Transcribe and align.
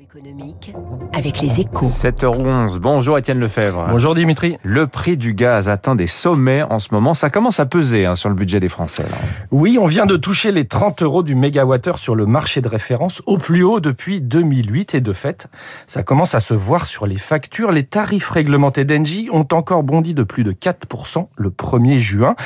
économique 0.00 0.74
avec 1.12 1.40
les 1.40 1.60
échos. 1.60 1.86
7h11. 1.86 2.78
Bonjour 2.78 3.18
Étienne 3.18 3.40
Lefebvre. 3.40 3.86
Bonjour 3.90 4.14
Dimitri. 4.14 4.56
Le 4.62 4.86
prix 4.86 5.16
du 5.16 5.34
gaz 5.34 5.68
atteint 5.68 5.94
des 5.94 6.06
sommets 6.06 6.62
en 6.62 6.78
ce 6.78 6.88
moment. 6.92 7.14
Ça 7.14 7.30
commence 7.30 7.58
à 7.58 7.66
peser 7.66 8.06
hein, 8.06 8.14
sur 8.14 8.28
le 8.28 8.34
budget 8.34 8.60
des 8.60 8.68
Français. 8.68 9.02
là. 9.04 9.16
Oui, 9.50 9.78
on 9.80 9.86
vient 9.86 10.06
de 10.06 10.16
toucher 10.16 10.52
les 10.52 10.66
30 10.66 11.02
euros 11.02 11.22
du 11.22 11.34
mégawattheure 11.34 11.98
sur 11.98 12.14
le 12.14 12.26
marché 12.26 12.60
de 12.60 12.68
référence 12.68 13.22
au 13.26 13.38
plus 13.38 13.62
haut 13.62 13.80
depuis 13.80 14.20
2008 14.20 14.94
et 14.94 15.00
de 15.00 15.12
fait, 15.12 15.46
ça 15.86 16.02
commence 16.02 16.34
à 16.34 16.40
se 16.40 16.54
voir 16.54 16.86
sur 16.86 17.06
les 17.06 17.18
factures. 17.18 17.72
Les 17.72 17.84
tarifs 17.84 18.30
réglementés 18.30 18.84
d'Engie 18.84 19.28
ont 19.32 19.48
encore 19.52 19.82
bondi 19.82 20.14
de 20.14 20.22
plus 20.22 20.44
de 20.44 20.52
4% 20.52 21.26
le 21.36 21.50
1er 21.50 21.98
juin. 21.98 22.36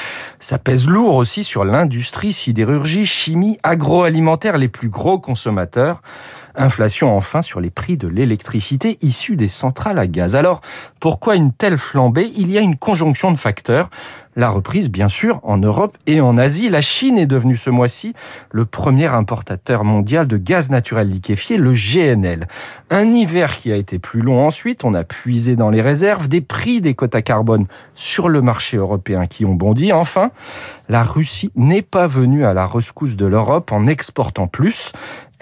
Ça 0.41 0.59
pèse 0.59 0.87
lourd 0.87 1.16
aussi 1.16 1.45
sur 1.45 1.64
l'industrie, 1.64 2.32
sidérurgie, 2.32 3.05
chimie, 3.05 3.59
agroalimentaire, 3.62 4.57
les 4.57 4.69
plus 4.69 4.89
gros 4.89 5.19
consommateurs. 5.19 6.00
Inflation 6.55 7.16
enfin 7.16 7.43
sur 7.43 7.61
les 7.61 7.71
prix 7.71 7.96
de 7.96 8.09
l'électricité 8.09 8.98
issue 9.00 9.36
des 9.36 9.49
centrales 9.49 9.99
à 9.99 10.07
gaz. 10.07 10.36
Alors, 10.36 10.61
pourquoi 11.00 11.36
une 11.36 11.53
telle 11.53 11.79
flambée? 11.79 12.31
Il 12.36 12.50
y 12.50 12.59
a 12.59 12.61
une 12.61 12.76
conjonction 12.76 13.32
de 13.32 13.39
facteurs. 13.39 13.89
La 14.35 14.49
reprise, 14.49 14.89
bien 14.89 15.09
sûr, 15.09 15.40
en 15.43 15.59
Europe 15.59 15.99
et 16.07 16.23
en 16.23 16.39
Asie. 16.39 16.71
La 16.71 16.81
Chine 16.81 17.18
est 17.18 17.26
devenue 17.26 17.57
ce 17.57 17.68
mois-ci 17.68 18.14
le 18.50 18.64
premier 18.64 19.07
importateur 19.07 19.85
mondial 19.85 20.26
de 20.26 20.39
gaz 20.39 20.71
naturel 20.71 21.09
liquéfié, 21.09 21.59
le 21.59 21.73
GNL. 21.73 22.46
Un 22.89 23.12
hiver 23.12 23.57
qui 23.59 23.71
a 23.73 23.76
été 23.76 23.98
plus 23.98 24.23
long 24.23 24.46
ensuite. 24.46 24.84
On 24.84 24.95
a 24.95 25.04
puisé 25.04 25.54
dans 25.54 25.68
les 25.68 25.82
réserves 25.82 26.29
des 26.29 26.40
prix 26.40 26.81
des 26.81 26.95
quotas 26.95 27.21
carbone 27.21 27.67
sur 27.95 28.31
le 28.31 28.40
marché 28.40 28.79
européen 28.79 29.26
qui 29.26 29.45
ont 29.45 29.54
bondi. 29.54 29.93
Enfin, 29.93 30.31
la 30.89 31.03
Russie 31.03 31.53
n'est 31.54 31.82
pas 31.82 32.06
venue 32.06 32.47
à 32.47 32.55
la 32.55 32.67
rescousse 32.67 33.17
de 33.17 33.27
l'Europe 33.27 33.70
en 33.70 33.87
exportant 33.87 34.47
plus 34.47 34.92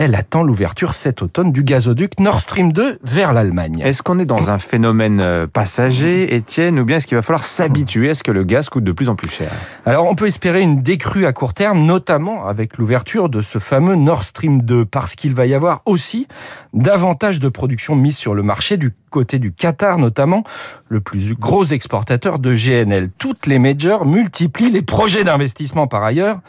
elle 0.01 0.15
attend 0.15 0.43
l'ouverture 0.43 0.95
cet 0.95 1.21
automne 1.21 1.53
du 1.53 1.63
gazoduc 1.63 2.19
Nord 2.21 2.41
Stream 2.41 2.73
2 2.73 3.01
vers 3.05 3.35
l'Allemagne. 3.35 3.83
Est-ce 3.85 4.03
qu'on 4.03 4.19
est 4.19 4.25
dans 4.25 4.49
un 4.49 4.59
phénomène 4.59 5.21
euh, 5.21 5.47
passager, 5.47 6.35
Étienne, 6.35 6.81
ou 6.81 6.87
bien 6.87 6.97
est-ce 6.97 7.07
qu'il 7.07 7.17
va 7.17 7.23
falloir 7.23 7.45
s'habituer 7.45 8.09
à 8.09 8.15
ce 8.15 8.23
que 8.23 8.31
le 8.31 8.45
gaz 8.45 8.71
coûte 8.71 8.83
de 8.83 8.93
plus 8.93 9.11
en 9.11 9.15
plus 9.15 9.29
cher? 9.29 9.51
Alors 9.85 10.07
on 10.07 10.15
peut 10.15 10.27
espérer 10.27 10.63
une 10.63 10.81
décrue 10.81 11.27
à 11.27 11.35
court 11.35 11.53
terme, 11.53 11.83
notamment 11.83 12.47
avec 12.47 12.79
l'ouverture 12.79 13.29
de 13.29 13.43
ce 13.43 13.59
fameux 13.59 13.95
Nord 13.95 14.25
Stream 14.25 14.63
2, 14.63 14.87
parce 14.87 15.15
qu'il 15.15 15.35
va 15.35 15.45
y 15.45 15.53
avoir 15.53 15.83
aussi 15.85 16.27
davantage 16.73 17.39
de 17.39 17.51
production 17.51 17.95
mise 17.95 18.17
sur 18.17 18.33
le 18.33 18.43
marché 18.43 18.79
du 18.79 18.95
côté 19.11 19.39
du 19.39 19.53
Qatar 19.53 19.99
notamment, 19.99 20.45
le 20.89 21.01
plus 21.01 21.35
gros 21.35 21.65
exportateur 21.65 22.39
de 22.39 22.55
GNL. 22.55 23.11
Toutes 23.19 23.47
les 23.47 23.59
majors 23.59 24.07
multiplient 24.07 24.71
les 24.71 24.83
projets 24.83 25.25
d'investissement 25.25 25.87
par 25.87 26.05
ailleurs 26.05 26.41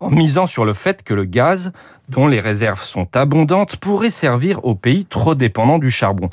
en 0.00 0.10
misant 0.10 0.46
sur 0.46 0.64
le 0.64 0.74
fait 0.74 1.02
que 1.02 1.14
le 1.14 1.24
gaz, 1.24 1.72
dont 2.08 2.26
les 2.26 2.40
réserves 2.40 2.82
sont 2.82 3.16
abondantes, 3.16 3.76
pourrait 3.76 4.10
servir 4.10 4.64
aux 4.64 4.74
pays 4.74 5.06
trop 5.06 5.34
dépendants 5.34 5.78
du 5.78 5.90
charbon. 5.90 6.28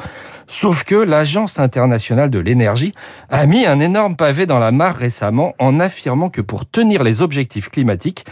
Sauf 0.48 0.84
que 0.84 0.96
l'Agence 0.96 1.60
internationale 1.60 2.30
de 2.30 2.40
l'énergie 2.40 2.94
a 3.30 3.46
mis 3.46 3.66
un 3.66 3.80
énorme 3.80 4.16
pavé 4.16 4.46
dans 4.46 4.60
la 4.60 4.72
mare 4.72 4.96
récemment 4.96 5.54
en 5.60 5.80
affirmant 5.80 6.30
que 6.30 6.42
pour 6.42 6.70
tenir 6.70 7.04
les 7.04 7.22
objectifs 7.22 7.70
climatiques, 7.70 8.26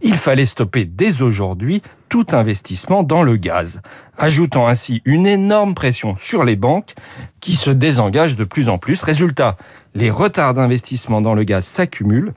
il 0.00 0.14
fallait 0.14 0.46
stopper 0.46 0.84
dès 0.84 1.22
aujourd'hui 1.22 1.82
tout 2.08 2.26
investissement 2.30 3.02
dans 3.02 3.22
le 3.22 3.36
gaz, 3.36 3.80
ajoutant 4.16 4.68
ainsi 4.68 5.02
une 5.04 5.26
énorme 5.26 5.74
pression 5.74 6.16
sur 6.16 6.44
les 6.44 6.56
banques 6.56 6.94
qui 7.40 7.56
se 7.56 7.70
désengagent 7.70 8.36
de 8.36 8.44
plus 8.44 8.68
en 8.68 8.78
plus. 8.78 9.02
Résultat, 9.02 9.56
les 9.94 10.10
retards 10.10 10.54
d'investissement 10.54 11.20
dans 11.20 11.34
le 11.34 11.44
gaz 11.44 11.64
s'accumulent 11.66 12.32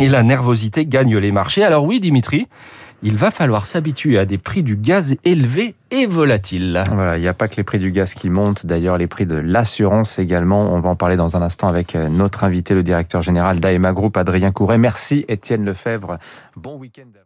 et 0.00 0.08
la 0.08 0.22
nervosité 0.22 0.86
gagne 0.86 1.16
les 1.18 1.32
marchés. 1.32 1.62
Alors 1.62 1.84
oui, 1.84 2.00
Dimitri, 2.00 2.48
il 3.02 3.16
va 3.16 3.30
falloir 3.30 3.66
s'habituer 3.66 4.18
à 4.18 4.24
des 4.24 4.38
prix 4.38 4.62
du 4.62 4.76
gaz 4.76 5.14
élevés 5.24 5.74
et 5.90 6.06
volatiles. 6.06 6.82
Voilà, 6.92 7.18
il 7.18 7.20
n'y 7.20 7.28
a 7.28 7.34
pas 7.34 7.48
que 7.48 7.56
les 7.56 7.64
prix 7.64 7.78
du 7.78 7.92
gaz 7.92 8.14
qui 8.14 8.30
montent, 8.30 8.66
d'ailleurs 8.66 8.98
les 8.98 9.06
prix 9.06 9.26
de 9.26 9.36
l'assurance 9.36 10.18
également. 10.18 10.72
On 10.72 10.80
va 10.80 10.90
en 10.90 10.96
parler 10.96 11.16
dans 11.16 11.36
un 11.36 11.42
instant 11.42 11.68
avec 11.68 11.94
euh, 11.94 12.08
notre 12.08 12.44
invité, 12.44 12.74
le 12.74 12.82
directeur 12.82 13.22
général 13.22 13.60
d'AEMA 13.60 13.92
Group, 13.92 14.16
Adrien 14.16 14.52
Couret. 14.52 14.78
Merci 14.78 15.24
Étienne 15.28 15.64
Lefebvre. 15.64 16.18
Bon 16.56 16.76
week-end. 16.76 17.20